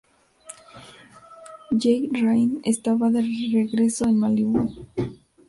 [1.81, 3.21] Jake Ryan esta de
[3.53, 4.87] regreso en Malibu.